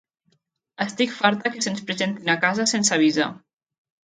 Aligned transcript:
Estic 0.85 1.13
farta 1.17 1.51
que 1.57 1.61
se'ns 1.67 1.83
presentin 1.91 2.33
a 2.35 2.37
casa 2.47 2.67
sense 2.73 2.97
avisar. 2.97 3.31